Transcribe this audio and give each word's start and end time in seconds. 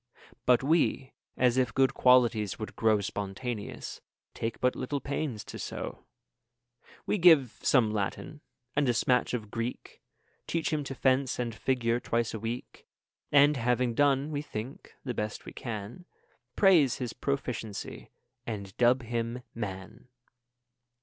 10 0.31 0.37
But 0.47 0.63
we, 0.63 1.13
as 1.37 1.57
if 1.57 1.75
good 1.75 1.93
qualities 1.93 2.57
would 2.57 2.75
grow 2.75 3.01
Spontaneous, 3.01 4.01
take 4.33 4.59
but 4.59 4.75
little 4.75 4.99
pains 4.99 5.43
to 5.43 5.59
sow; 5.59 6.05
We 7.05 7.19
give 7.19 7.59
some 7.61 7.91
Latin, 7.93 8.41
and 8.75 8.89
a 8.89 8.93
smatch 8.95 9.35
of 9.35 9.51
Greek; 9.51 10.01
Teach 10.47 10.73
him 10.73 10.83
to 10.85 10.95
fence 10.95 11.37
and 11.37 11.53
figure 11.53 11.99
twice 11.99 12.33
a 12.33 12.39
week; 12.39 12.87
And, 13.31 13.57
having 13.57 13.93
done, 13.93 14.31
we 14.31 14.41
think, 14.41 14.95
the 15.03 15.13
best 15.13 15.45
we 15.45 15.53
can, 15.53 16.05
15 16.55 16.55
Praise 16.55 16.95
his 16.95 17.13
proficiency, 17.13 18.09
and 18.47 18.75
dub 18.77 19.03
him 19.03 19.43
man. 19.53 20.07